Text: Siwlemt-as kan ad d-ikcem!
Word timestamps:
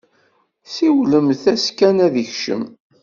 Siwlemt-as 0.73 1.65
kan 1.77 1.97
ad 2.05 2.11
d-ikcem! 2.13 2.63